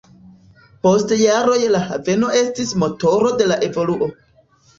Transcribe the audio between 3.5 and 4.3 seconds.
la evoluo.